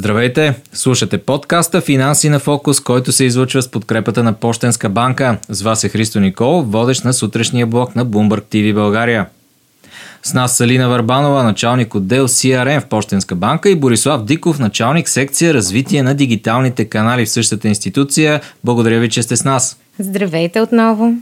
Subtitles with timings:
[0.00, 0.54] Здравейте!
[0.72, 5.38] Слушате подкаста Финанси на фокус, който се излучва с подкрепата на Пощенска банка.
[5.48, 9.26] С вас е Христо Никол, водещ на сутрешния блок на Bloomberg TV България.
[10.22, 15.54] С нас Салина Варбанова, началник отдел CRM в Пощенска банка и Борислав Диков, началник секция
[15.54, 18.40] развитие на дигиталните канали в същата институция.
[18.64, 19.78] Благодаря ви, че сте с нас.
[19.98, 21.14] Здравейте отново!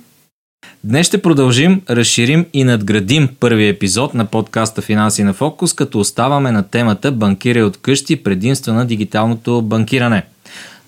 [0.85, 6.53] Днес ще продължим, разширим и надградим първи епизод на подкаста Финанси на фокус, като оставаме
[6.53, 10.23] на темата Банкирай от къщи, предимства на дигиталното банкиране.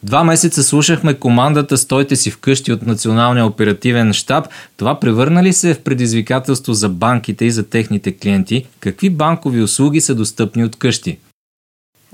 [0.02, 4.48] Два месеца слушахме командата Стойте си вкъщи от Националния оперативен штаб.
[4.76, 8.66] Това превърна ли се в предизвикателство за банките и за техните клиенти?
[8.80, 11.18] Какви банкови услуги са достъпни от къщи?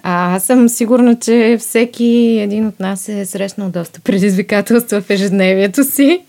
[0.03, 5.85] А, аз съм сигурна, че всеки един от нас е срещнал доста предизвикателства в ежедневието
[5.85, 6.21] си.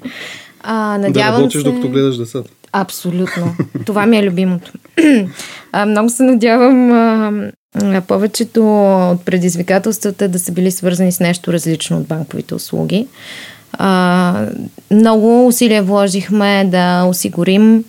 [0.62, 1.70] А, надявам да работиш, се...
[1.70, 2.50] докато гледаш децата.
[2.72, 3.56] Абсолютно.
[3.86, 4.72] Това ми е любимото.
[5.72, 8.62] а, много се надявам а, повечето
[9.12, 13.08] от предизвикателствата да са били свързани с нещо различно от банковите услуги.
[13.74, 14.46] А,
[14.91, 17.84] много усилия вложихме да осигурим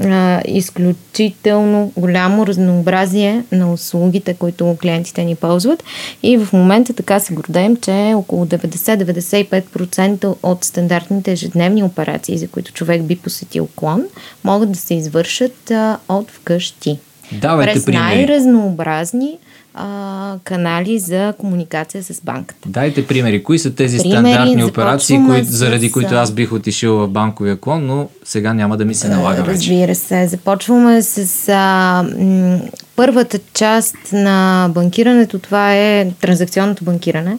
[0.00, 5.84] а, изключително голямо разнообразие на услугите, които клиентите ни ползват.
[6.22, 12.72] И в момента така се гордеем, че около 90-95% от стандартните ежедневни операции, за които
[12.72, 14.04] човек би посетил клон,
[14.44, 16.98] могат да се извършат а, от вкъщи.
[17.32, 18.02] Давайте През примери.
[18.02, 19.38] най-разнообразни
[19.74, 22.68] а, канали за комуникация с банката.
[22.68, 23.42] Дайте примери.
[23.42, 25.92] Кои са тези примери, стандартни операции, кои, заради с...
[25.92, 29.52] които аз бих отишил в банковия клон, но сега няма да ми се налага вече?
[29.52, 30.26] Разбира се.
[30.26, 32.60] Започваме с а, м-
[32.96, 35.38] първата част на банкирането.
[35.38, 37.38] Това е транзакционното банкиране.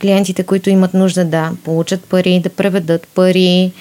[0.00, 3.72] Клиентите, които имат нужда да получат пари, да преведат пари,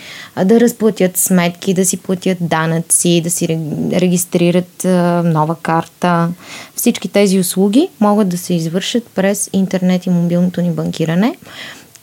[0.45, 3.47] да разплатят сметки, да си платят данъци, да си
[3.93, 4.83] регистрират
[5.25, 6.29] нова карта.
[6.75, 11.35] Всички тези услуги могат да се извършат през интернет и мобилното ни банкиране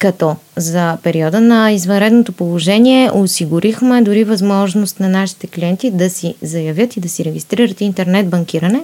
[0.02, 6.96] като за периода на извънредното положение осигурихме дори възможност на нашите клиенти да си заявят
[6.96, 8.82] и да си регистрират интернет банкиране,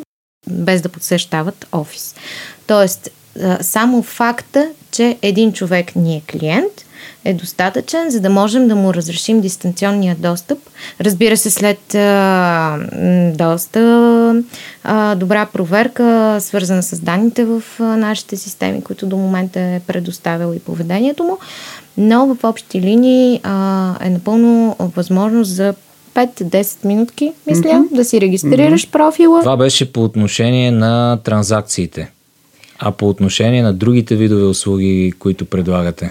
[0.51, 2.15] без да подсещават офис.
[2.67, 3.11] Тоест,
[3.61, 6.73] само факта, че един човек ни е клиент,
[7.25, 10.59] е достатъчен, за да можем да му разрешим дистанционния достъп.
[11.01, 12.79] Разбира се, след а,
[13.35, 14.43] доста
[14.85, 20.55] а, добра проверка, свързана с данните в а, нашите системи, които до момента е предоставил
[20.55, 21.39] и поведението му,
[21.97, 25.75] но в общи линии а, е напълно възможност за
[26.15, 27.95] 5-10 минутки, мисля, mm-hmm.
[27.97, 28.91] да си регистрираш mm-hmm.
[28.93, 29.41] профила.
[29.41, 32.11] Това беше по отношение на транзакциите.
[32.79, 36.11] А по отношение на другите видове услуги, които предлагате?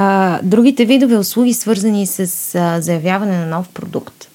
[0.00, 2.20] А, другите видове услуги, свързани с
[2.54, 4.28] а, заявяване на нов продукт.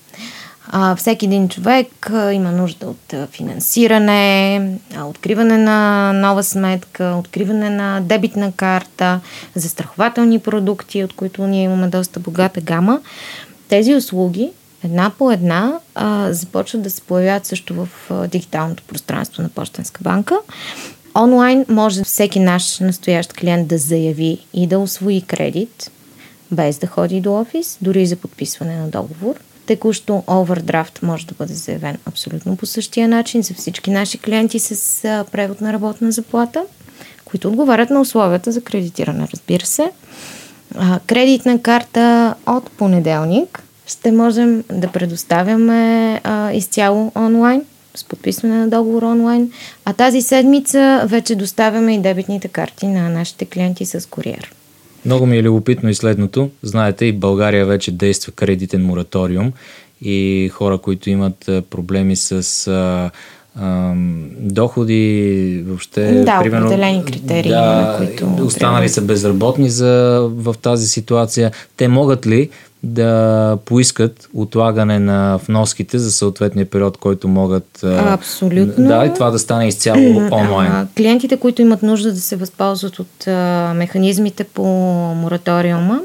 [0.67, 4.61] А, всеки един човек а, има нужда от а, финансиране,
[4.95, 9.19] а, откриване на нова сметка, откриване на дебитна карта,
[9.55, 13.01] застрахователни продукти, от които ние имаме доста богата гама.
[13.69, 14.51] Тези услуги
[14.83, 20.03] една по една а, започват да се появяват също в а, дигиталното пространство на Почтенска
[20.03, 20.35] банка.
[21.17, 25.91] Онлайн може всеки наш настоящ клиент да заяви и да освои кредит,
[26.51, 29.35] без да ходи до офис, дори за подписване на договор.
[29.65, 35.01] Текущо овердрафт може да бъде заявен абсолютно по същия начин за всички наши клиенти с
[35.31, 36.63] превод на работна заплата,
[37.25, 39.91] които отговарят на условията за кредитиране, разбира се.
[41.07, 46.21] Кредитна карта от понеделник ще можем да предоставяме
[46.53, 47.61] изцяло онлайн
[47.95, 49.51] с подписване на договор онлайн.
[49.85, 54.51] А тази седмица вече доставяме и дебитните карти на нашите клиенти с куриер.
[55.05, 56.49] Много ми е любопитно и следното.
[56.63, 59.53] Знаете, и България вече действа кредитен мораториум
[60.01, 63.11] и хора, които имат проблеми с
[64.39, 66.23] доходи, въобще...
[66.25, 68.45] Да, примерно, определени критерии, да, на които...
[68.45, 71.51] Останали са безработни за, в тази ситуация.
[71.77, 72.49] Те могат ли
[72.83, 77.83] да поискат отлагане на вноските за съответния период, който могат.
[77.83, 78.87] Абсолютно.
[78.87, 80.71] Да, и това да стане изцяло онлайн.
[80.71, 84.63] А, клиентите, които имат нужда да се възползват от а, механизмите по
[85.15, 86.01] мораториума,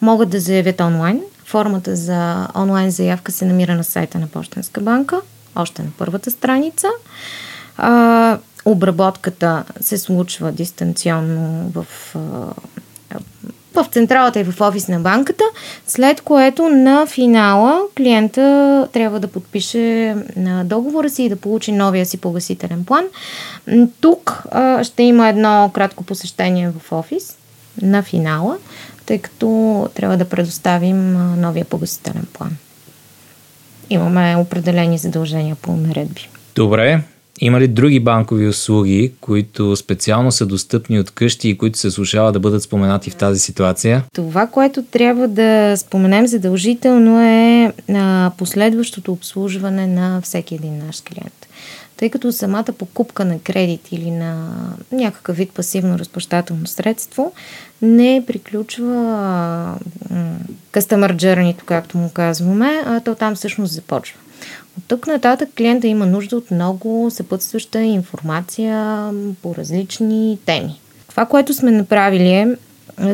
[0.00, 1.20] могат да заявят онлайн.
[1.44, 5.20] Формата за онлайн заявка се намира на сайта на Почтенска банка,
[5.56, 6.88] още на първата страница.
[7.76, 11.86] А, обработката се случва дистанционно в
[13.74, 15.44] в централата и в офис на банката,
[15.86, 22.06] след което на финала клиента трябва да подпише на договора си и да получи новия
[22.06, 23.04] си погасителен план.
[24.00, 27.36] Тук а, ще има едно кратко посещение в офис
[27.82, 28.56] на финала,
[29.06, 32.56] тъй като трябва да предоставим новия погасителен план.
[33.90, 36.28] Имаме определени задължения по наредби.
[36.54, 37.00] Добре,
[37.40, 42.32] Има ли други банкови услуги, които специално са достъпни от къщи и които се слушава
[42.32, 44.04] да бъдат споменати в тази ситуация?
[44.14, 47.72] Това, което трябва да споменем задължително е
[48.38, 51.43] последващото обслужване на всеки един наш клиент.
[51.96, 54.50] Тъй като самата покупка на кредит или на
[54.92, 57.32] някакъв вид пасивно разплащателно средство
[57.82, 58.94] не приключва
[60.72, 64.18] customer journey, както му казваме, а то там всъщност започва.
[64.78, 69.10] От тук нататък клиента има нужда от много съпътстваща информация
[69.42, 70.80] по различни теми.
[71.08, 72.56] Това, което сме направили е,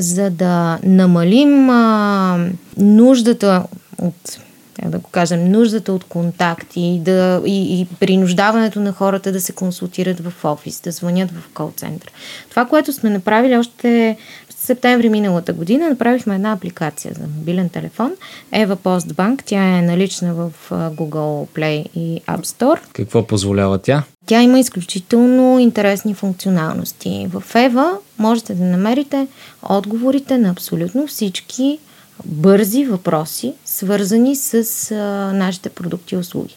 [0.01, 2.39] за да намалим а,
[2.77, 3.65] нуждата
[3.99, 4.39] от
[4.75, 9.53] как да го кажем, нуждата от контакти да, и, и принуждаването на хората да се
[9.53, 12.13] консултират в офис, да звънят в кол център.
[12.51, 14.17] Това, което сме направили още
[14.49, 18.13] в септември миналата година, направихме една апликация за мобилен телефон,
[18.53, 19.43] Eva Postbank.
[19.45, 22.81] Тя е налична в Google Play и App Store.
[22.93, 24.03] Какво позволява тя?
[24.27, 27.29] Тя има изключително интересни функционалности.
[27.31, 29.27] В Eva можете да намерите
[29.63, 31.79] отговорите на абсолютно всички
[32.25, 34.55] бързи въпроси, свързани с
[34.91, 34.95] а,
[35.33, 36.57] нашите продукти и услуги.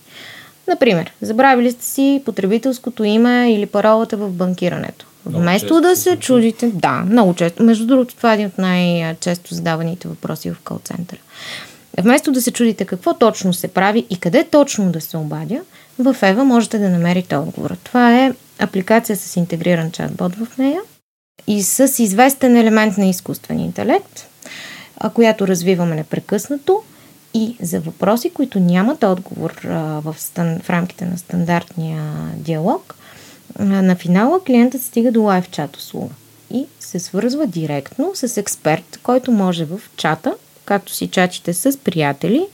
[0.67, 5.05] Например, забравили сте си потребителското име или паролата в банкирането.
[5.25, 7.63] Вместо да се чудите, да, много често.
[7.63, 11.19] Между другото, това е един от най-често задаваните въпроси в кол-центъра.
[11.99, 15.61] Вместо да се чудите какво точно се прави и къде точно да се обадя,
[15.99, 17.77] в Ева можете да намерите отговора.
[17.83, 20.81] Това е апликация с интегриран чатбот в нея
[21.47, 24.27] и с известен елемент на изкуствен интелект,
[25.13, 26.83] която развиваме непрекъснато
[27.33, 29.53] и за въпроси, които нямат отговор
[30.03, 32.03] в, стан, в рамките на стандартния
[32.35, 32.95] диалог,
[33.59, 36.13] на финала клиентът стига до лайв чат услуга
[36.51, 40.35] и се свързва директно с експерт, който може в чата,
[40.65, 42.45] както си чатите с приятели,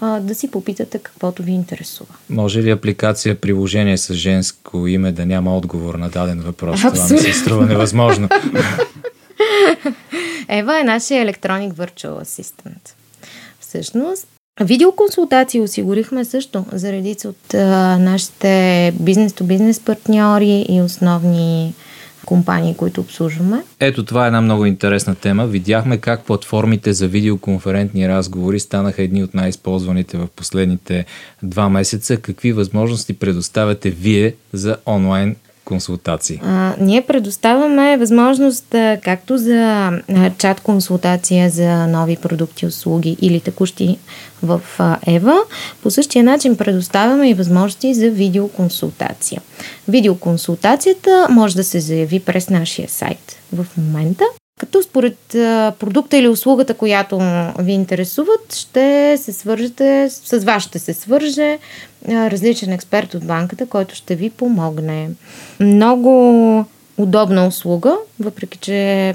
[0.00, 2.14] да си попитате каквото ви интересува.
[2.30, 6.84] Може ли апликация, приложение с женско име да няма отговор на даден въпрос?
[6.84, 7.16] Абсолютно.
[7.16, 8.28] Това ми се струва невъзможно.
[10.48, 12.92] Ева е нашия електроник Virtual Assistant.
[13.60, 14.26] Всъщност,
[14.60, 21.74] Видеоконсултации осигурихме също за редица от а, нашите бизнес-то-бизнес партньори и основни
[22.26, 23.62] компании, които обслужваме.
[23.80, 25.46] Ето това е една много интересна тема.
[25.46, 31.04] Видяхме как платформите за видеоконферентни разговори станаха едни от най-използваните в последните
[31.42, 32.16] два месеца.
[32.16, 35.36] Какви възможности предоставяте вие за онлайн
[35.68, 36.40] консултации?
[36.44, 39.90] А, ние предоставяме възможност както за
[40.38, 43.98] чат консултация за нови продукти, услуги или текущи
[44.42, 44.60] в
[45.06, 45.36] Ева.
[45.82, 49.40] По същия начин предоставяме и възможности за видеоконсултация.
[49.88, 54.24] Видеоконсултацията може да се заяви през нашия сайт в момента
[54.58, 55.18] като според
[55.78, 57.18] продукта или услугата, която
[57.58, 61.58] ви интересуват, ще се свържете, с вас ще се свърже
[62.08, 65.10] различен експерт от банката, който ще ви помогне.
[65.60, 66.64] Много
[66.96, 69.14] удобна услуга, въпреки че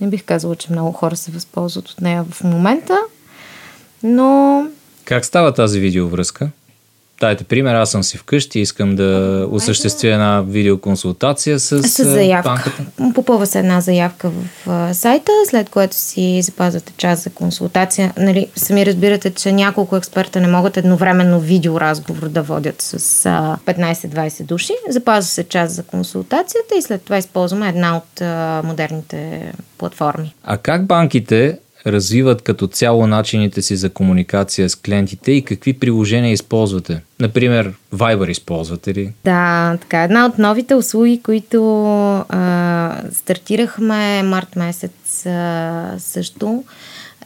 [0.00, 2.98] не бих казала, че много хора се възползват от нея в момента,
[4.02, 4.62] но...
[5.04, 6.50] Как става тази видеовръзка?
[7.22, 12.48] Дайте пример, аз съм си вкъщи, искам да осъществя една видеоконсултация с, с заявка.
[12.48, 12.84] банката.
[13.14, 14.30] Попълва се една заявка
[14.66, 18.12] в сайта, след което си запазвате час за консултация.
[18.18, 24.42] Нали, сами разбирате, че няколко експерта не могат едновременно видеоразговор да водят с а, 15-20
[24.42, 24.72] души.
[24.88, 28.20] Запазва се час за консултацията и след това използваме една от
[28.66, 30.34] модерните платформи.
[30.44, 36.32] А как банките развиват като цяло начините си за комуникация с клиентите и какви приложения
[36.32, 37.00] използвате?
[37.20, 39.12] Например, Viber използвате ли?
[39.24, 40.02] Да, така.
[40.02, 41.84] Една от новите услуги, които
[42.28, 46.64] а, стартирахме март месец а, също,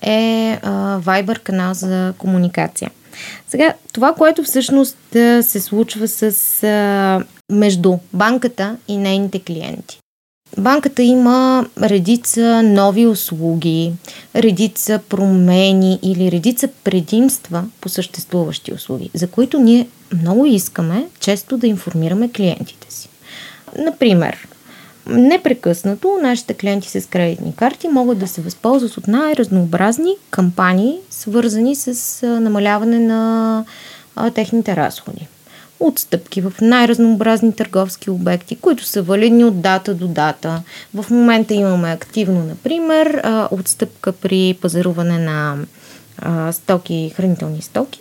[0.03, 2.91] е а, Viber канал за комуникация.
[3.49, 4.97] Сега, това, което всъщност
[5.43, 9.99] се случва с а, между банката и нейните клиенти.
[10.59, 13.93] Банката има редица нови услуги,
[14.37, 19.89] редица промени или редица предимства по съществуващи услуги, за които ние
[20.23, 23.09] много искаме често да информираме клиентите си.
[23.79, 24.49] Например,
[25.07, 32.27] непрекъснато нашите клиенти с кредитни карти могат да се възползват от най-разнообразни кампании, свързани с
[32.27, 33.65] намаляване на
[34.35, 35.27] техните разходи
[35.81, 40.63] отстъпки в най-разнообразни търговски обекти, които са валидни от дата до дата.
[40.95, 45.57] В момента имаме активно, например, отстъпка при пазаруване на
[46.53, 48.01] стоки, хранителни стоки.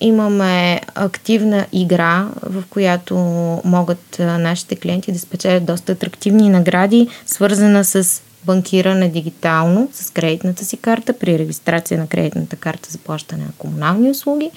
[0.00, 3.16] имаме активна игра, в която
[3.64, 10.76] могат нашите клиенти да спечелят доста атрактивни награди, свързана с банкиране дигитално с кредитната си
[10.76, 14.50] карта при регистрация на кредитната карта за плащане на комунални услуги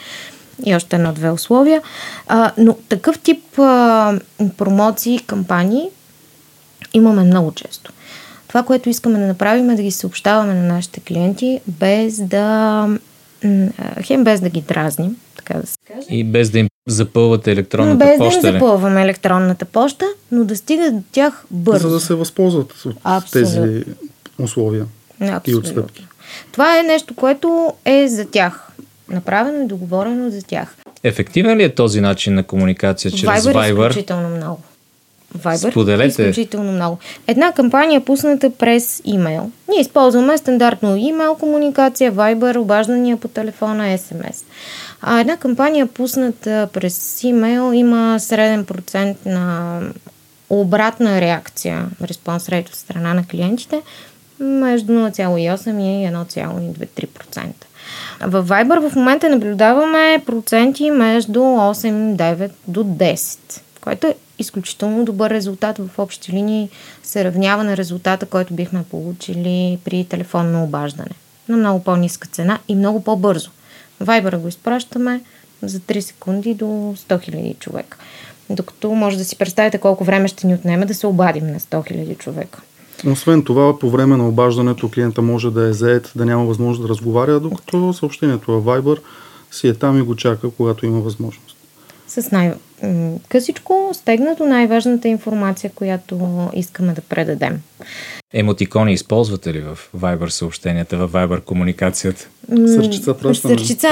[0.66, 1.82] и още едно-две условия.
[2.28, 4.20] А, но такъв тип а,
[4.58, 5.90] промоции, кампании
[6.94, 7.94] имаме много често.
[8.48, 12.88] Това, което искаме да направим е да ги съобщаваме на нашите клиенти, без да
[14.02, 16.08] хем без да ги дразним, така да се каже.
[16.10, 18.36] И без да им запълвате електронната без почта.
[18.36, 21.88] Без да им запълваме електронната почта, но да стигат до тях бързо.
[21.88, 23.62] За да се възползват от Абсолютно.
[23.62, 23.84] тези
[24.40, 24.86] условия
[25.22, 25.52] Абсолютно.
[25.52, 26.08] и отстъпки.
[26.52, 28.70] Това е нещо, което е за тях.
[29.10, 30.76] Направено и договорено за тях.
[31.04, 33.54] Ефективен ли е този начин на комуникация чрез Viber?
[33.54, 34.62] Viber е изключително много.
[35.38, 36.08] Viber Споделете.
[36.08, 36.98] изключително много.
[37.28, 39.52] Една кампания е пусната през имейл.
[39.70, 44.44] Ние използваме стандартно имейл комуникация, Viber, обаждания по телефона, SMS.
[45.02, 49.80] А една кампания пусната през имейл има среден процент на
[50.50, 53.82] обратна реакция, респонс рейт от страна на клиентите,
[54.40, 57.46] между 0,8 и 1,2-3%.
[58.22, 65.32] В Viber в момента наблюдаваме проценти между 8, 9 до 10, което е изключително добър
[65.32, 65.78] резултат.
[65.78, 66.70] В общи линии
[67.04, 71.12] се равнява на резултата, който бихме получили при телефонно обаждане.
[71.50, 73.52] На много по-ниска цена и много по-бързо.
[74.04, 75.22] Viber го изпращаме
[75.62, 77.98] за 3 секунди до 100 000 човека.
[78.50, 81.92] Докато може да си представите колко време ще ни отнеме да се обадим на 100
[81.92, 82.62] 000 човека.
[83.12, 86.90] Освен това, по време на обаждането клиента може да е заед, да няма възможност да
[86.90, 89.00] разговаря, докато съобщението в Viber
[89.52, 91.53] си е там и го чака, когато има възможност.
[92.08, 97.62] С най-късичко, стегнато най-важната информация, която искаме да предадем.
[98.34, 102.28] Емотикони използвате ли в Viber съобщенията, в Viber комуникацията?
[102.68, 103.58] Сърчица пращаме.
[103.58, 103.90] Сърчица,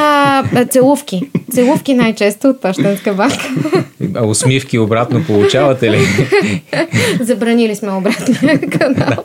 [0.69, 1.31] целувки.
[1.51, 3.49] Целувки най-често от Пащенска банка.
[4.15, 5.99] А усмивки обратно получавате ли?
[7.21, 9.23] Забранили сме обратния канал.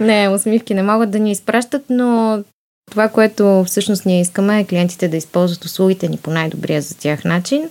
[0.00, 2.38] не, усмивки не могат да ни изпращат, но
[2.90, 7.24] това, което всъщност ние искаме е клиентите да използват услугите ни по най-добрия за тях
[7.24, 7.68] начин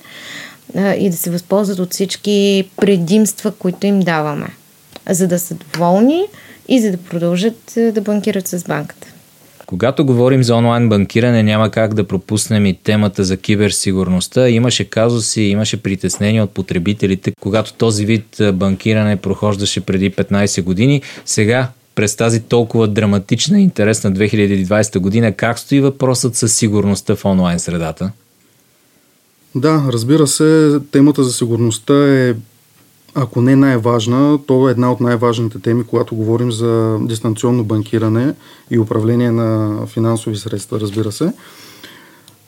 [0.76, 4.48] и да се възползват от всички предимства, които им даваме,
[5.10, 6.24] за да са доволни
[6.68, 9.08] и за да продължат да банкират с банката.
[9.66, 14.50] Когато говорим за онлайн банкиране, няма как да пропуснем и темата за киберсигурността.
[14.50, 21.02] Имаше казуси, имаше притеснения от потребителите, когато този вид банкиране прохождаше преди 15 години.
[21.26, 21.68] Сега,
[22.00, 27.60] през тази толкова драматична и интересна 2020 година, как стои въпросът с сигурността в онлайн
[27.60, 28.12] средата?
[29.56, 32.36] Да, разбира се, темата за сигурността е
[33.16, 38.34] ако не най-важна, то е една от най-важните теми, когато говорим за дистанционно банкиране
[38.72, 41.34] и управление на финансови средства, разбира се.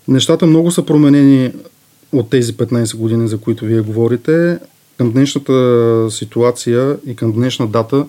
[0.08, 1.52] Нещата много са променени
[2.12, 4.60] от тези 15 години, за които вие говорите.
[4.98, 8.06] Към днешната ситуация и към днешна дата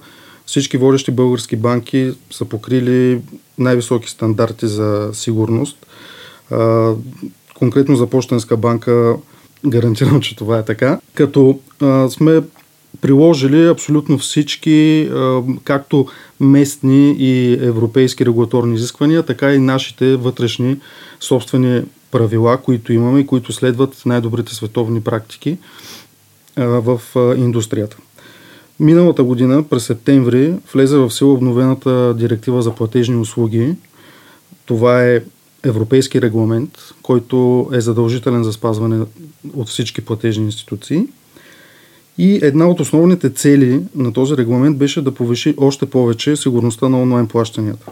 [0.46, 3.20] всички водещи български банки са покрили
[3.58, 5.86] най-високи стандарти за сигурност.
[7.54, 9.16] конкретно за Почтенска банка
[9.66, 11.00] гарантирам, че това е така.
[11.14, 11.58] Като
[12.08, 12.42] сме
[13.00, 15.10] приложили абсолютно всички,
[15.64, 16.06] както
[16.40, 20.76] местни и европейски регулаторни изисквания, така и нашите вътрешни
[21.20, 25.58] собствени правила, които имаме и които следват най-добрите световни практики
[26.56, 27.00] в
[27.36, 27.96] индустрията.
[28.82, 33.74] Миналата година, през септември, влезе в сила обновената директива за платежни услуги.
[34.66, 35.20] Това е
[35.62, 36.70] европейски регламент,
[37.02, 39.04] който е задължителен за спазване
[39.54, 41.06] от всички платежни институции.
[42.18, 47.02] И една от основните цели на този регламент беше да повиши още повече сигурността на
[47.02, 47.86] онлайн плащанията.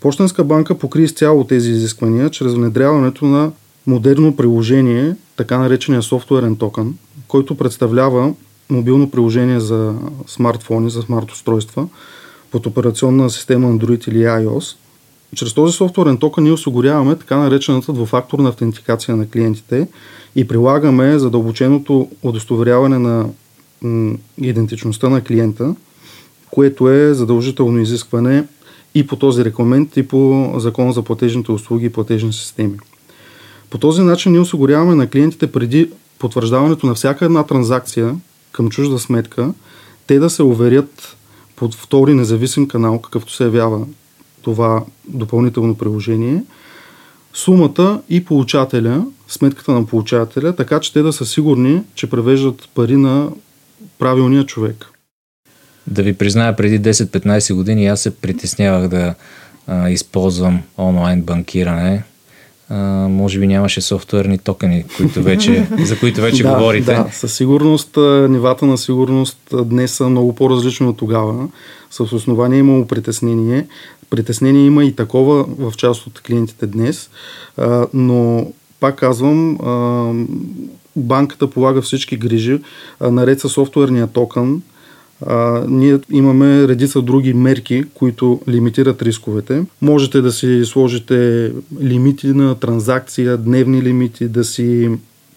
[0.00, 3.52] Почтенска банка покри изцяло тези изисквания чрез внедряването на
[3.86, 6.94] модерно приложение, така наречения софтуерен токен,
[7.28, 8.34] който представлява
[8.70, 9.94] мобилно приложение за
[10.26, 11.88] смартфони, за смарт устройства
[12.50, 14.76] под операционна система Android или iOS–
[15.34, 19.88] чрез този софтуерен токен ние осигуряваме така наречената двуфакторна автентикация на клиентите
[20.36, 23.28] и прилагаме задълбоченото удостоверяване на
[24.38, 25.74] идентичността на клиента,
[26.50, 28.44] което е задължително изискване
[28.94, 32.78] и по този регламент, и по закон за платежните услуги и платежни системи.
[33.70, 38.16] По този начин ние осигуряваме на клиентите преди потвърждаването на всяка една транзакция
[38.56, 39.52] към чужда сметка,
[40.06, 41.16] те да се уверят
[41.56, 43.86] под втори независим канал, какъвто се явява
[44.42, 46.42] това допълнително приложение,
[47.34, 52.96] сумата и получателя, сметката на получателя, така че те да са сигурни, че превеждат пари
[52.96, 53.30] на
[53.98, 54.86] правилния човек.
[55.86, 59.14] Да ви призная, преди 10-15 години аз се притеснявах да
[59.66, 62.04] а, използвам онлайн банкиране.
[62.68, 66.94] А, може би нямаше софтуерни токени, които вече, за които вече да, говорите.
[66.94, 67.96] Да, със сигурност
[68.28, 71.48] нивата на сигурност днес са много по-различни от тогава.
[71.90, 73.66] С основание имало притеснение.
[74.10, 77.10] Притеснение има и такова в част от клиентите днес,
[77.94, 78.46] но
[78.80, 80.12] пак казвам, а,
[80.96, 82.58] банката полага всички грижи,
[83.00, 84.62] а, наред с софтуерния токен,
[85.26, 89.64] а, ние имаме редица други мерки, които лимитират рисковете.
[89.82, 94.90] Можете да си сложите лимити на транзакция, дневни лимити, да си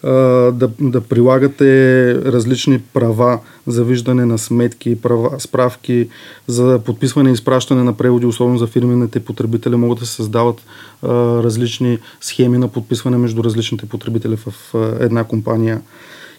[0.03, 6.09] да, да прилагате различни права за виждане на сметки, права, справки,
[6.47, 10.61] за подписване и изпращане на преводи, особено за фирмените потребители, могат да се създават
[11.01, 11.07] а,
[11.43, 15.81] различни схеми на подписване между различните потребители в а, една компания.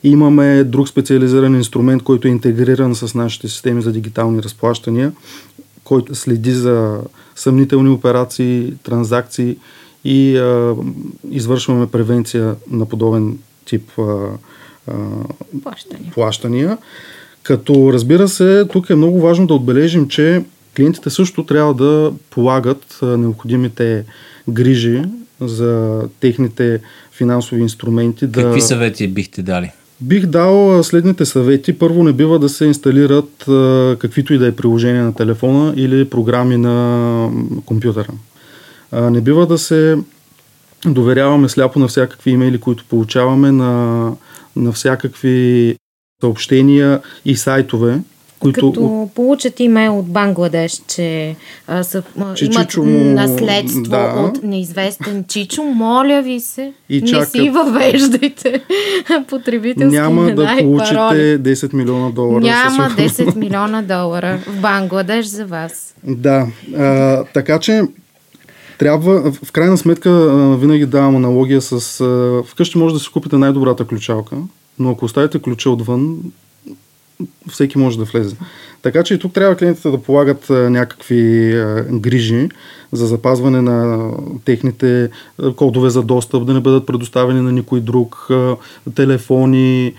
[0.04, 5.12] Имаме друг специализиран инструмент, който е интегриран с нашите системи за дигитални разплащания,
[5.84, 7.00] който следи за
[7.36, 9.56] съмнителни операции, транзакции
[10.04, 10.74] и а,
[11.30, 14.94] извършваме превенция на подобен тип а, а,
[15.62, 16.12] плащания.
[16.12, 16.78] плащания.
[17.42, 20.44] Като разбира се, тук е много важно да отбележим, че
[20.76, 24.04] клиентите също трябва да полагат необходимите
[24.48, 25.02] грижи
[25.40, 26.80] за техните
[27.12, 28.32] финансови инструменти.
[28.32, 28.66] Какви да...
[28.66, 29.72] съвети бихте дали?
[30.00, 31.78] Бих дал следните съвети.
[31.78, 33.44] Първо, не бива да се инсталират
[33.98, 37.30] каквито и да е приложения на телефона или програми на
[37.66, 38.08] компютъра.
[38.92, 39.98] Не бива да се
[40.86, 44.12] доверяваме сляпо на всякакви имейли, които получаваме, на,
[44.56, 45.76] на всякакви
[46.20, 48.00] съобщения и сайтове,
[48.40, 48.72] които...
[48.72, 53.04] Като получат имейл от Бангладеш, че, а, са, а, че имат чичо му...
[53.04, 54.14] наследство да.
[54.28, 58.60] от неизвестен чичо, моля ви се, и не си въвеждайте
[59.28, 61.20] потребителски Няма да получите пароли.
[61.20, 62.40] 10 милиона долара.
[62.40, 65.94] Няма 10 милиона долара в Бангладеш за вас.
[66.04, 67.82] Да, а, така че
[68.78, 70.10] трябва, в крайна сметка,
[70.56, 72.04] винаги давам аналогия с...
[72.46, 74.36] Вкъщи може да си купите най-добрата ключалка,
[74.78, 76.16] но ако оставите ключа отвън,
[77.50, 78.36] всеки може да влезе.
[78.82, 81.50] Така че и тук трябва клиентите да полагат някакви
[81.90, 82.48] грижи
[82.92, 84.10] за запазване на
[84.44, 85.10] техните
[85.56, 88.28] кодове за достъп, да не бъдат предоставени на никой друг,
[88.94, 89.94] телефони,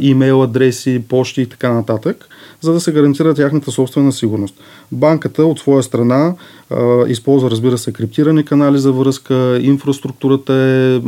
[0.00, 2.28] имейл адреси, почти и така нататък,
[2.60, 4.54] за да се гарантира тяхната собствена сигурност.
[4.92, 6.34] Банката от своя страна
[7.08, 11.00] използва, разбира се, криптирани канали за връзка, инфраструктурата е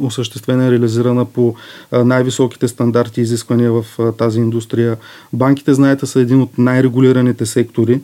[0.00, 1.54] осъществена реализирана по
[1.92, 3.84] най-високите стандарти и изисквания в
[4.18, 4.96] тази индустрия.
[5.32, 8.00] Банките, знаете, са един от най-регулираните сектори,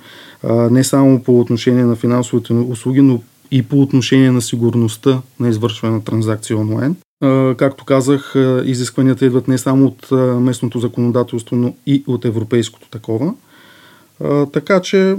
[0.71, 5.95] не само по отношение на финансовите услуги, но и по отношение на сигурността на извършване
[5.95, 6.97] на транзакции онлайн.
[7.57, 10.11] Както казах, изискванията идват не само от
[10.41, 13.35] местното законодателство, но и от европейското такова.
[14.53, 15.17] Така че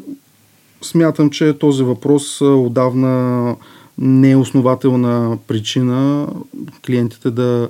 [0.82, 3.56] смятам, че този въпрос отдавна
[3.98, 6.28] не е основателна причина
[6.86, 7.70] клиентите да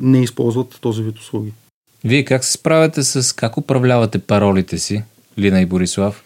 [0.00, 1.52] не използват този вид услуги.
[2.04, 5.02] Вие как се справяте с как управлявате паролите си,
[5.38, 6.24] Лина и Борислав?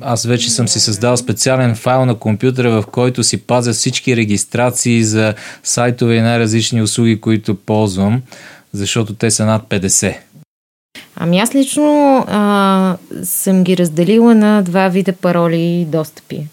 [0.00, 5.04] Аз вече съм си създал специален файл на компютъра, в който си пазя всички регистрации
[5.04, 8.22] за сайтове и най-различни услуги, които ползвам,
[8.72, 10.16] защото те са над 50.
[11.16, 16.46] Ами аз лично а, съм ги разделила на два вида пароли и достъпи.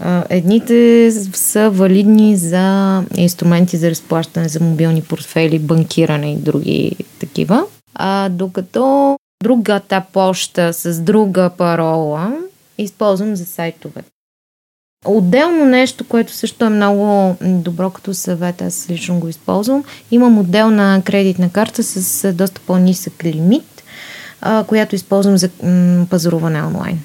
[0.00, 7.64] А, едните са валидни за инструменти за разплащане за мобилни портфели, банкиране и други такива.
[7.94, 12.32] А, докато другата поща с друга парола
[12.78, 14.02] използвам за сайтове.
[15.06, 21.02] Отделно нещо, което също е много добро като съвет, аз лично го използвам, имам отделна
[21.04, 23.73] кредитна карта с доста по-нисък лимит,
[24.66, 25.48] която използвам за
[26.10, 26.98] пазаруване онлайн.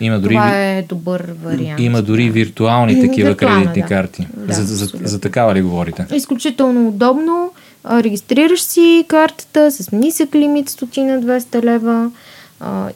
[0.00, 1.80] Има дори, Това е добър вариант.
[1.80, 3.88] Има дори виртуални такива Виртуална, кредитни да.
[3.88, 4.26] карти.
[4.36, 6.06] Да, за, за, за такава ли говорите?
[6.14, 7.52] Изключително удобно.
[7.90, 12.10] Регистрираш си картата с нисък лимит, стотина 200 лева.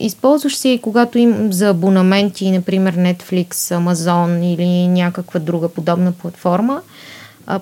[0.01, 6.81] използваш си, когато им за абонаменти, например Netflix, Amazon или някаква друга подобна платформа.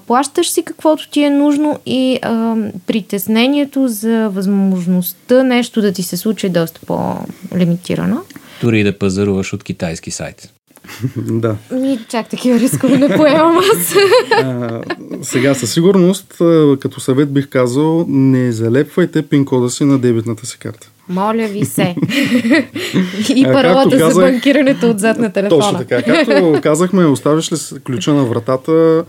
[0.07, 6.17] Плащаш си каквото ти е нужно и а, притеснението за възможността нещо да ти се
[6.17, 8.23] случи е доста по-лимитирано.
[8.63, 10.53] Дори да пазаруваш от китайски сайт.
[11.17, 11.57] да.
[11.71, 13.95] Ми, чак такива рискове не поемам аз.
[14.33, 14.83] а,
[15.23, 16.35] сега, със сигурност,
[16.81, 20.91] като съвет бих казал, не залепвайте пин-кода си на дебитната си карта.
[21.09, 21.95] Моля ви се.
[23.37, 25.63] и паролата казах, за банкирането отзад на телефона.
[25.63, 26.03] Точно така.
[26.03, 29.05] Както казахме, оставиш ли ключа на вратата,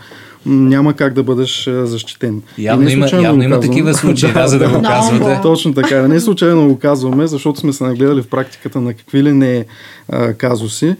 [0.47, 2.41] няма как да бъдеш защитен.
[2.57, 5.39] Явно, има, явно има такива случаи, да, за да го казвате.
[5.41, 6.07] Точно така.
[6.07, 9.65] Не случайно го казваме, защото сме се нагледали в практиката на какви ли не
[10.09, 10.95] а, казуси.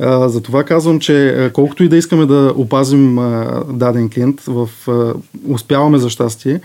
[0.00, 5.14] А, затова казвам, че колкото и да искаме да опазим а, даден клиент, в, а,
[5.48, 6.60] успяваме за щастие,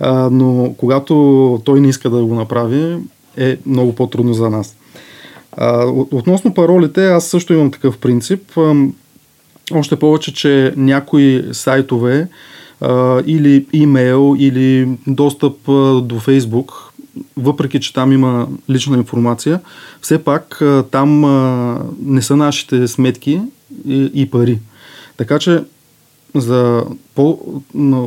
[0.00, 2.96] а, но когато той не иска да го направи,
[3.36, 4.76] е много по-трудно за нас.
[5.52, 8.42] А, относно паролите, аз също имам такъв принцип.
[9.70, 12.28] Още повече, че някои сайтове
[12.80, 16.92] а, или имейл, или достъп а, до Фейсбук,
[17.36, 19.60] въпреки че там има лична информация,
[20.00, 23.40] все пак а, там а, не са нашите сметки
[23.86, 24.58] и, и пари.
[25.16, 25.62] Така че
[26.34, 27.38] за, по,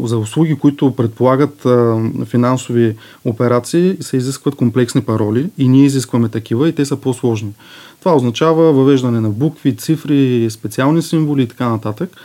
[0.03, 6.69] за услуги, които предполагат а, финансови операции, се изискват комплексни пароли и ние изискваме такива
[6.69, 7.53] и те са по-сложни.
[7.99, 12.17] Това означава въвеждане на букви, цифри, специални символи и така нататък.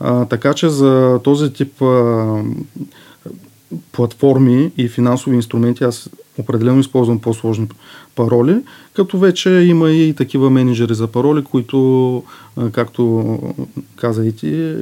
[0.00, 2.42] А, така че за този тип а,
[3.92, 7.68] платформи и финансови инструменти аз определено използвам по-сложни
[8.14, 8.56] пароли,
[8.94, 12.22] като вече има и такива менеджери за пароли, които,
[12.72, 13.38] както
[13.96, 14.76] каза и ти,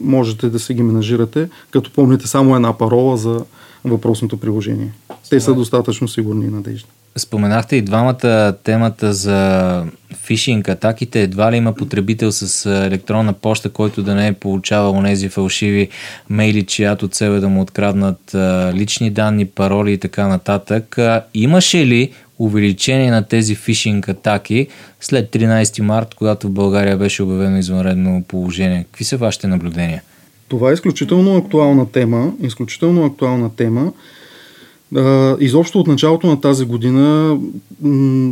[0.00, 3.44] можете да се ги менажирате, като помните само една парола за
[3.84, 4.92] въпросното приложение.
[5.30, 6.88] Те са достатъчно сигурни и надежни.
[7.16, 11.22] Споменахте и двамата темата за фишинг атаките.
[11.22, 15.88] Едва ли има потребител с електронна почта, който да не е получавал тези фалшиви
[16.30, 18.34] мейли, чиято цел е да му откраднат
[18.74, 20.98] лични данни, пароли и така нататък.
[21.34, 24.68] Имаше ли увеличение на тези фишинг атаки
[25.00, 28.84] след 13 март, когато в България беше обявено извънредно положение?
[28.84, 30.02] Какви са вашите наблюдения?
[30.48, 32.32] Това е изключително актуална тема.
[32.42, 33.92] Изключително актуална тема.
[35.40, 37.38] Изобщо от началото на тази година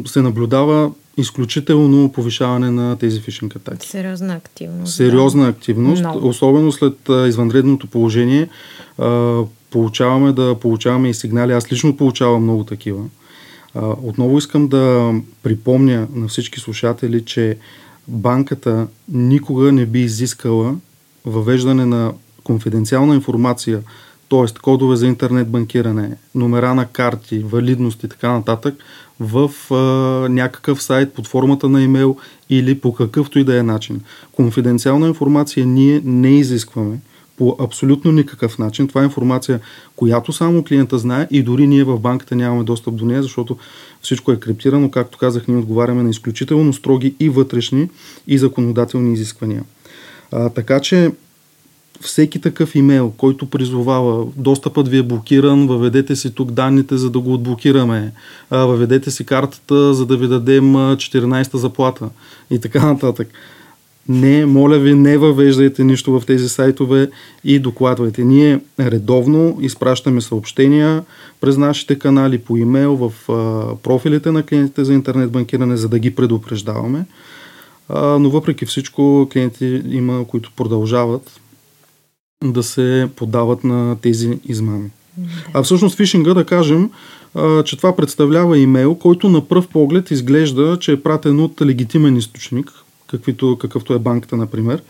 [0.07, 3.89] се наблюдава изключително повишаване на тези фишинг атаки.
[3.89, 4.95] Сериозна активност.
[4.95, 5.49] Сериозна да.
[5.49, 6.29] активност, Много.
[6.29, 6.95] особено след
[7.29, 8.49] извънредното положение.
[9.71, 11.53] Получаваме да получаваме и сигнали.
[11.53, 13.05] Аз лично получавам много такива.
[13.75, 17.59] Отново искам да припомня на всички слушатели, че
[18.09, 20.77] банката никога не би изискала
[21.25, 22.13] въвеждане на
[22.45, 23.83] конфиденциална информация
[24.33, 24.61] т.е.
[24.63, 28.75] кодове за интернет банкиране, номера на карти, валидност и така нататък,
[29.21, 29.75] в а,
[30.29, 32.17] някакъв сайт под формата на имейл
[32.51, 34.01] или по какъвто и да е начин.
[34.33, 36.99] Конфиденциална информация ние не изискваме
[37.37, 38.89] по абсолютно никакъв начин.
[38.89, 39.61] Това е информация,
[39.97, 43.57] която само клиента знае и дори ние в банката нямаме достъп до нея, защото
[44.03, 44.91] всичко е криптирано.
[44.91, 47.89] Както казах, ние отговаряме на изключително строги и вътрешни
[48.27, 49.65] и законодателни изисквания.
[50.33, 51.11] А, така че
[52.01, 57.21] всеки такъв имейл, който призовава достъпът ви е блокиран, въведете си тук данните, за да
[57.21, 58.13] го отблокираме,
[58.51, 62.09] въведете си картата, за да ви дадем 14-та заплата
[62.51, 63.29] и така нататък.
[64.09, 67.11] Не, моля ви, не въвеждайте нищо в тези сайтове
[67.45, 68.25] и докладвайте.
[68.25, 71.05] Ние редовно изпращаме съобщения
[71.41, 73.13] през нашите канали по имейл в
[73.83, 77.05] профилите на клиентите за интернет банкиране, за да ги предупреждаваме.
[77.91, 81.41] но въпреки всичко клиенти има, които продължават
[82.45, 84.91] да се подават на тези измами.
[85.55, 86.91] А всъщност фишинга, да кажем,
[87.65, 92.73] че това представлява имейл, който на пръв поглед изглежда, че е пратен от легитимен източник,
[93.13, 94.83] каквито, какъвто е банката, например.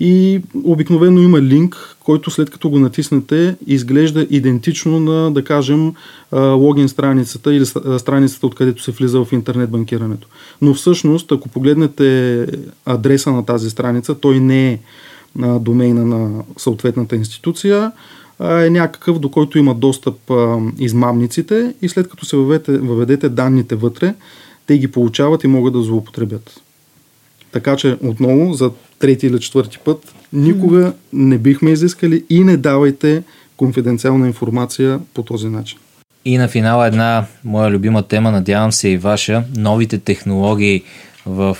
[0.00, 5.94] И обикновено има линк, който след като го натиснете, изглежда идентично на, да кажем,
[6.32, 7.66] логин страницата или
[7.98, 10.28] страницата, откъдето се влиза в интернет банкирането.
[10.62, 12.46] Но всъщност, ако погледнете
[12.86, 14.78] адреса на тази страница, той не е
[15.36, 17.92] на домейна на съответната институция
[18.40, 23.74] е някакъв, до който има достъп а, измамниците и след като се въведете, въведете данните
[23.74, 24.14] вътре,
[24.66, 26.60] те ги получават и могат да злоупотребят.
[27.52, 33.22] Така че отново за трети или четвърти път никога не бихме изискали и не давайте
[33.56, 35.78] конфиденциална информация по този начин.
[36.24, 40.82] И на финала една моя любима тема, надявам се и ваша, новите технологии
[41.26, 41.56] в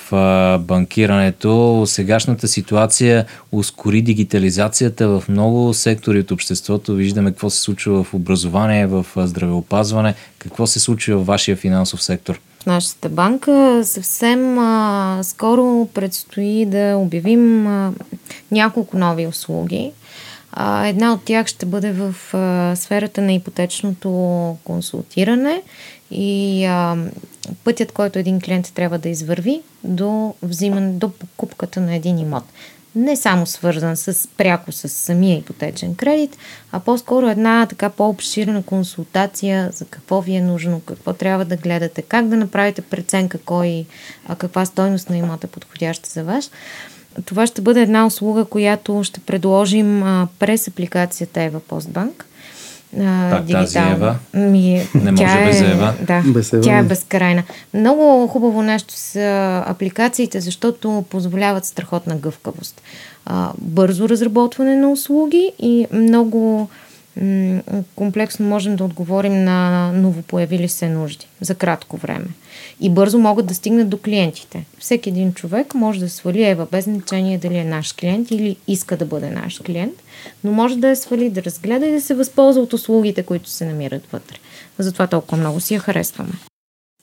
[0.61, 1.85] банкирането.
[1.87, 6.95] Сегашната ситуация ускори дигитализацията в много сектори от обществото.
[6.95, 10.15] Виждаме какво се случва в образование, в здравеопазване.
[10.39, 12.41] Какво се случва в вашия финансов сектор?
[12.69, 17.93] Нашата банка съвсем а, скоро предстои да обявим а,
[18.51, 19.93] няколко нови услуги.
[20.53, 24.11] А, една от тях ще бъде в а, сферата на ипотечното
[24.65, 25.63] консултиране
[26.11, 26.97] и а,
[27.65, 32.45] пътят, който един клиент трябва да извърви до взимане, до покупката на един имот.
[32.95, 36.37] Не само свързан с пряко с самия ипотечен кредит,
[36.73, 42.03] а по-скоро една така по-обширна консултация за какво ви е нужно, какво трябва да гледате,
[42.03, 43.87] как да направите преценка кой,
[44.29, 46.51] а каква стойност на имота е подходяща за вас.
[47.25, 52.28] Това ще бъде една услуга, която ще предложим а, през апликацията Ева Постбанк
[53.01, 54.17] а, Пак тази Ева.
[54.35, 55.95] Ми, Не може тя без Ева.
[56.03, 56.63] Е, да, без Ева.
[56.63, 57.43] Тя е безкрайна.
[57.75, 62.83] Много хубаво нещо са апликациите, защото позволяват страхотна гъвкавост.
[63.27, 66.69] А, бързо разработване на услуги и много
[67.97, 72.27] комплексно можем да отговорим на новопоявили се нужди за кратко време.
[72.81, 74.65] И бързо могат да стигнат до клиентите.
[74.79, 78.97] Всеки един човек може да свали Ева, без значение дали е наш клиент или иска
[78.97, 79.95] да бъде наш клиент,
[80.45, 83.67] но може да я свали, да разгледа и да се възползва от услугите, които се
[83.67, 84.37] намират вътре.
[84.79, 86.33] Затова толкова много си я харесваме.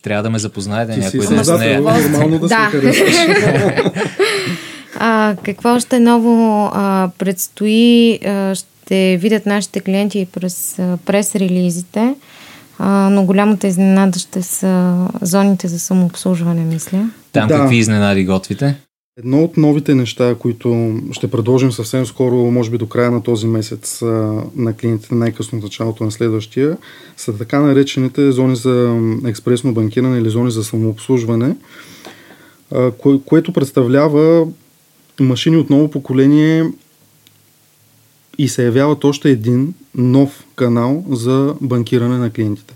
[0.03, 1.81] Трябва да ме запознаете Ти някой си да е с нея.
[1.81, 2.69] Нормално да, Да.
[2.71, 3.15] се харесваш.
[4.99, 8.19] А, какво още ново а, предстои?
[8.25, 12.15] А, ще видят нашите клиенти през а, прес-релизите,
[13.09, 17.09] но голямата изненада ще са зоните за самообслужване, мисля.
[17.31, 17.55] Там Да.
[17.57, 18.75] какви изненади готвите?
[19.19, 23.47] Едно от новите неща, които ще предложим съвсем скоро, може би до края на този
[23.47, 24.01] месец
[24.55, 26.77] на клиентите, най-късно началото на следващия,
[27.17, 31.55] са така наречените зони за експресно банкиране или зони за самообслужване,
[32.97, 34.47] кое, което представлява
[35.19, 36.65] машини от ново поколение
[38.37, 42.73] и се явяват още един нов канал за банкиране на клиентите.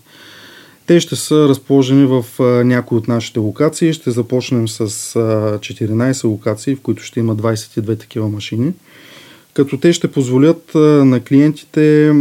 [0.86, 2.26] Те ще са разположени в
[2.63, 3.93] някои от нашите локации.
[3.93, 4.88] Ще започнем с а,
[5.60, 8.74] 14 локации, в които ще има 22 такива машини.
[9.54, 12.13] Като те ще позволят на клиентите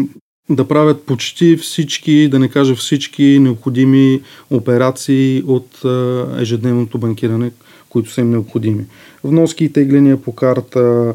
[0.50, 4.20] да правят почти всички, да не кажа всички необходими
[4.50, 5.80] операции от
[6.38, 7.50] ежедневното банкиране,
[7.88, 8.84] които са им необходими.
[9.24, 11.14] Вноски и тегления по карта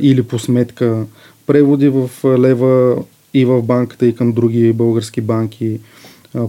[0.00, 1.06] или по сметка,
[1.48, 2.96] преводи в лева
[3.34, 5.80] и в банката и към други български банки,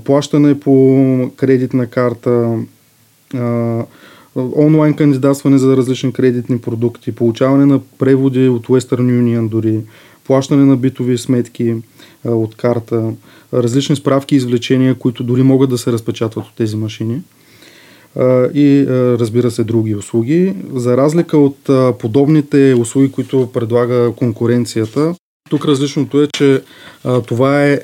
[0.03, 2.57] плащане по кредитна карта,
[4.35, 9.79] онлайн кандидатстване за различни кредитни продукти, получаване на преводи от Western Union дори,
[10.23, 11.75] плащане на битови сметки
[12.25, 13.13] от карта,
[13.53, 17.21] различни справки и извлечения, които дори могат да се разпечатват от тези машини
[18.53, 20.55] и разбира се други услуги.
[20.73, 21.69] За разлика от
[21.99, 25.15] подобните услуги, които предлага конкуренцията,
[25.49, 26.61] тук различното е, че
[27.27, 27.79] това е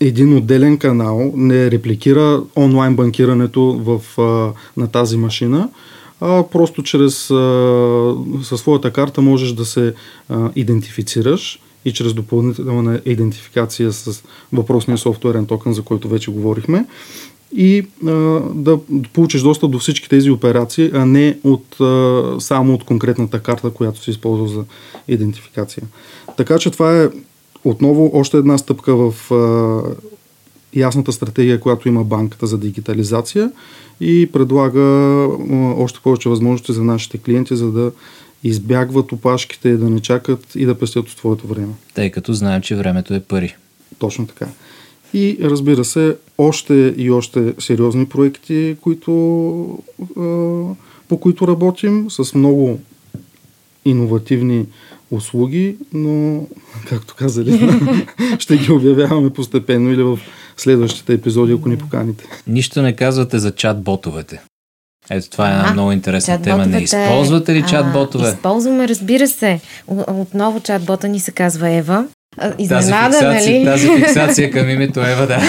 [0.00, 4.00] един отделен канал, не репликира онлайн банкирането в,
[4.76, 5.68] на тази машина,
[6.20, 7.14] а просто чрез
[8.42, 9.94] със своята карта можеш да се
[10.56, 16.86] идентифицираш и чрез допълнителна идентификация с въпросния софтуерен токен, за който вече говорихме,
[17.52, 18.10] и а,
[18.54, 18.78] да
[19.12, 24.02] получиш достъп до всички тези операции, а не от, а, само от конкретната карта, която
[24.02, 24.64] се използва за
[25.08, 25.82] идентификация.
[26.36, 27.08] Така че това е
[27.64, 29.82] отново още една стъпка в а,
[30.74, 33.52] ясната стратегия, която има банката за дигитализация
[34.00, 37.92] и предлага а, още повече възможности за нашите клиенти, за да
[38.44, 41.72] избягват опашките, да не чакат и да пестят от твоето време.
[41.94, 43.56] Тъй като знаем, че времето е пари.
[43.98, 44.46] Точно така.
[45.14, 50.22] И разбира се, още и още сериозни проекти, които, а,
[51.08, 52.80] по които работим с много
[53.84, 54.66] иновативни
[55.10, 56.42] услуги, но,
[56.88, 57.70] както казали,
[58.38, 60.18] ще ги обявяваме постепенно или в
[60.56, 62.24] следващите епизоди, ако ни поканите.
[62.46, 64.38] Нищо не казвате за чат-ботовете.
[65.10, 66.66] Ето това е една А, много интересна тема.
[66.66, 68.34] Не използвате ли А, чат-ботове?
[68.34, 69.60] Използваме, разбира се.
[69.88, 72.06] Отново чат-бота ни се казва Ева.
[72.38, 73.64] А, Тази Изненада, фиксация, нали?
[73.64, 75.40] тази фиксация към името Ева, да.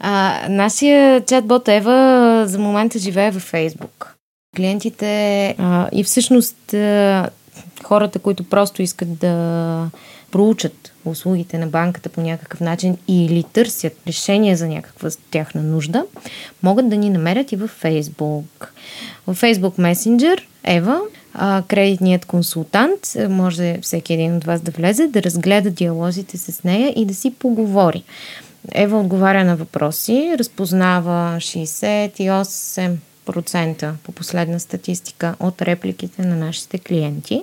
[0.00, 4.14] А, нашия чат-бот Ева за момента живее във Фейсбук.
[4.56, 7.30] Клиентите а, и всъщност а,
[7.84, 9.90] хората, които просто искат да
[10.30, 16.04] проучат услугите на банката по някакъв начин или търсят решение за някаква тяхна нужда,
[16.62, 18.74] могат да ни намерят и във Фейсбук.
[19.26, 21.00] В Фейсбук Месенджер Ева,
[21.68, 27.04] кредитният консултант, може всеки един от вас да влезе, да разгледа диалозите с нея и
[27.04, 28.04] да си поговори.
[28.72, 37.42] Ева отговаря на въпроси, разпознава 68% по последна статистика от репликите на нашите клиенти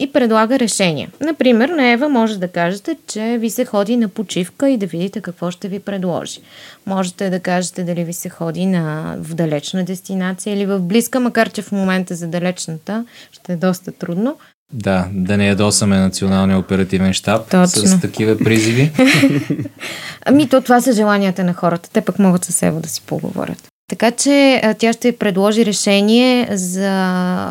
[0.00, 1.10] и предлага решения.
[1.20, 5.20] Например, на Ева може да кажете, че ви се ходи на почивка и да видите
[5.20, 6.40] какво ще ви предложи.
[6.86, 11.50] Можете да кажете дали ви се ходи на, в далечна дестинация или в близка, макар
[11.50, 14.36] че в момента за далечната ще е доста трудно.
[14.72, 17.86] Да, да не ядосаме националния оперативен щаб Точно.
[17.86, 18.92] с такива призиви.
[20.26, 21.90] Ами то това са желанията на хората.
[21.92, 23.68] Те пък могат със Ева да си поговорят.
[23.90, 26.90] Така че тя ще предложи решение за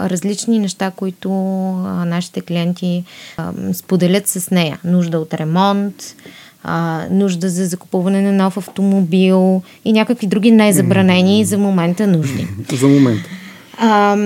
[0.10, 1.29] различни неща, които
[2.05, 3.03] нашите клиенти
[3.73, 4.79] споделят с нея.
[4.84, 5.95] Нужда от ремонт,
[6.63, 12.47] а, нужда за закупуване на нов автомобил и някакви други незабранени за момента нужди.
[12.73, 13.29] За момента.
[13.82, 14.18] А,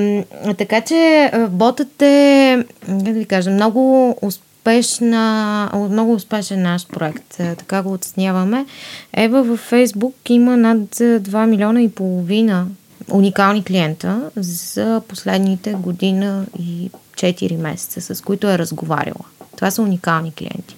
[0.58, 7.40] така че ботът е, как да ви кажа, много успешна, много успешен наш проект.
[7.40, 8.66] А, Така го оценяваме.
[9.14, 12.68] Ева във Фейсбук има над 2 милиона и половина
[13.12, 19.26] уникални клиента за последните година и 4 месеца, с които е разговаряла.
[19.56, 20.76] Това са уникални клиенти.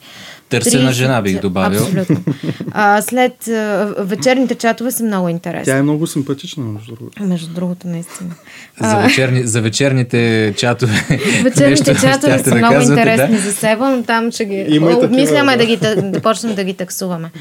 [0.49, 1.81] Търсена жена бих добавил.
[1.81, 2.21] Абсолютно.
[2.71, 5.73] А, след а, вечерните чатове са много интересни.
[5.73, 7.23] Тя е много симпатична, между другото.
[7.23, 8.29] Между другото, наистина.
[8.81, 10.93] За, вечерни, за вечерните чатове.
[11.43, 13.41] Вечерните нещо чатове са да много казвате, интересни да?
[13.41, 14.65] за Сева, но там ще ги...
[14.69, 15.57] Има и такива, Обмисляме да.
[15.57, 15.77] да, ги,
[16.11, 17.31] да почнем да ги таксуваме.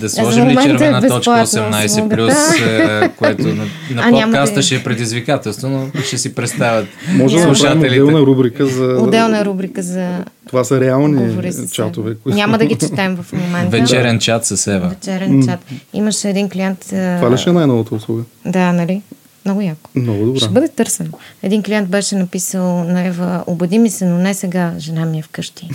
[0.00, 2.16] Да За сложим ли момента е червена точка безплатно 18 услугата.
[2.16, 4.62] плюс, е, което на, на подкаста е.
[4.62, 8.84] ще е предизвикателство, но ще си представят Може да направим отделна рубрика за...
[8.84, 12.16] Отделна рубрика за Това са реални чатове.
[12.22, 12.34] Сева.
[12.36, 13.78] Няма да ги четем в момента.
[13.78, 14.88] Вечерен чат с Ева.
[14.88, 15.60] Вечерен чат.
[15.92, 16.80] Имаше един клиент...
[16.80, 18.22] Това ли ще е най-новата услуга?
[18.46, 19.02] Да, нали?
[19.44, 19.90] Много яко.
[19.94, 20.40] Много добра.
[20.40, 21.10] Ще бъде търсено.
[21.42, 25.22] Един клиент беше написал на Ева, обади ми се, но не сега, жена ми е
[25.22, 25.70] вкъщи.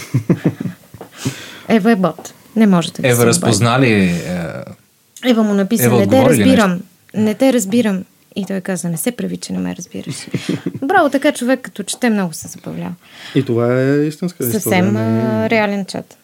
[1.70, 2.34] Ева е бот.
[2.56, 3.30] Не можете да се Ева обади.
[3.30, 4.22] разпозна ли е,
[5.26, 6.80] Ева му написа, Ева не те разбирам.
[7.14, 8.04] Не те разбирам.
[8.36, 10.28] И той каза, не се прави, че не ме разбираш.
[10.82, 12.96] Браво, така човек, като чете, много се забавлява.
[13.36, 14.62] И това е истинска история.
[14.62, 16.18] Съвсем не реален чат.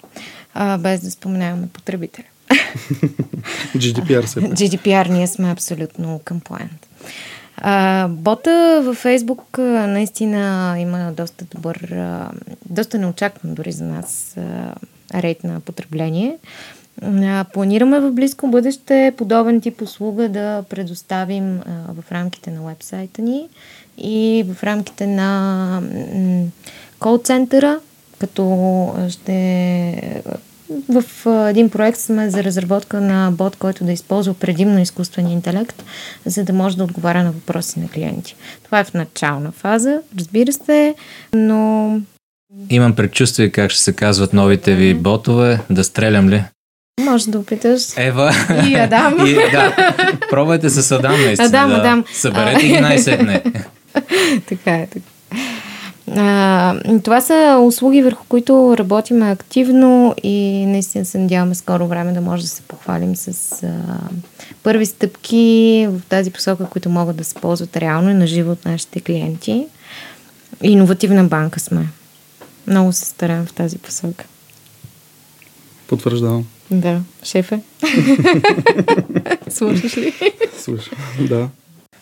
[0.54, 2.26] А, без да споменаваме потребителя.
[3.78, 4.40] GDPR се.
[4.40, 6.86] GDPR ние сме абсолютно compliant.
[7.58, 11.96] А, бота във Фейсбук наистина има доста добър,
[12.66, 14.74] доста неочакван дори за нас а,
[15.22, 16.38] рейт на потребление.
[17.54, 23.48] Планираме в близко бъдеще подобен тип услуга да предоставим в рамките на вебсайта ни
[23.98, 25.82] и в рамките на
[27.00, 27.80] кол-центъра,
[28.20, 30.24] като ще
[30.90, 31.04] в
[31.50, 35.84] един проект сме за разработка на бот, който да използва предимно изкуствен интелект,
[36.26, 38.36] за да може да отговаря на въпроси на клиенти.
[38.64, 40.96] Това е в начална фаза, разбира се,
[41.34, 42.02] но
[42.70, 45.60] Имам предчувствие как ще се казват новите ви ботове.
[45.70, 46.44] Да стрелям ли?
[47.02, 47.98] Може да опиташ.
[47.98, 48.32] Ева.
[48.70, 49.16] И Адам.
[49.28, 49.94] И, да.
[50.30, 51.48] Пробвайте с Адам наистина.
[51.48, 51.76] Адам, да.
[51.76, 52.04] Адам.
[52.14, 53.44] Съберете ги най-сетне.
[54.50, 54.88] така е.
[54.88, 55.06] Така.
[56.16, 62.22] А, това са услуги, върху които работим активно и наистина се надяваме скоро време да
[62.22, 63.70] може да се похвалим с а,
[64.64, 68.66] първи стъпки в тази посока, които могат да се ползват реално и на живо от
[68.66, 69.68] нашите клиенти.
[70.64, 71.88] Иновативна банка сме.
[72.68, 74.26] Много се стараем в тази посока.
[75.88, 76.46] Потвърждавам.
[76.72, 77.60] Да, шефе.
[79.50, 80.14] Слушаш ли?
[80.58, 81.50] Слушай, да.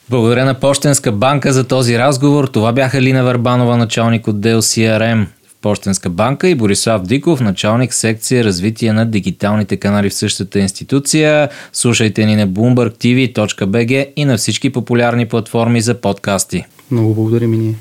[0.09, 2.47] Благодаря на Пощенска банка за този разговор.
[2.47, 8.43] Това бяха Лина Върбанова, началник отдел CRM в Пощенска банка и Борислав Диков, началник секция
[8.43, 11.49] развитие на дигиталните канали в същата институция.
[11.73, 16.65] Слушайте ни на BloombergTV.bg и на всички популярни платформи за подкасти.
[16.91, 17.75] Много благодарим и ние.